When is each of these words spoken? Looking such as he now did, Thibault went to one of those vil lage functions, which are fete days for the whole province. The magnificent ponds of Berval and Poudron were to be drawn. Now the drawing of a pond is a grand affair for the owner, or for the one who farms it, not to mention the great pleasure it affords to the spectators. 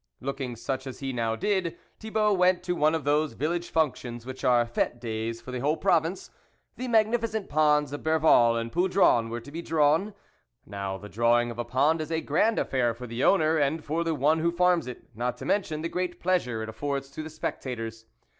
Looking 0.19 0.55
such 0.55 0.87
as 0.87 0.99
he 1.01 1.13
now 1.13 1.35
did, 1.35 1.77
Thibault 1.99 2.33
went 2.33 2.63
to 2.63 2.73
one 2.75 2.95
of 2.95 3.03
those 3.03 3.33
vil 3.33 3.51
lage 3.51 3.69
functions, 3.69 4.25
which 4.25 4.43
are 4.43 4.65
fete 4.65 4.99
days 4.99 5.41
for 5.41 5.51
the 5.51 5.59
whole 5.59 5.77
province. 5.77 6.31
The 6.75 6.87
magnificent 6.87 7.49
ponds 7.49 7.93
of 7.93 8.01
Berval 8.01 8.57
and 8.59 8.71
Poudron 8.71 9.29
were 9.29 9.41
to 9.41 9.51
be 9.51 9.61
drawn. 9.61 10.15
Now 10.65 10.97
the 10.97 11.07
drawing 11.07 11.51
of 11.51 11.59
a 11.59 11.65
pond 11.65 12.01
is 12.01 12.11
a 12.11 12.19
grand 12.19 12.57
affair 12.57 12.95
for 12.95 13.05
the 13.05 13.23
owner, 13.23 13.59
or 13.61 13.81
for 13.83 14.03
the 14.03 14.15
one 14.15 14.39
who 14.39 14.51
farms 14.51 14.87
it, 14.87 15.03
not 15.15 15.37
to 15.37 15.45
mention 15.45 15.83
the 15.83 15.87
great 15.87 16.19
pleasure 16.19 16.63
it 16.63 16.69
affords 16.69 17.11
to 17.11 17.21
the 17.21 17.29
spectators. 17.29 18.07